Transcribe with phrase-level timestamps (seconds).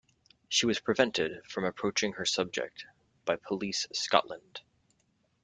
[0.49, 2.85] She was prevented from approaching her subject
[3.23, 4.61] by Police Scotland.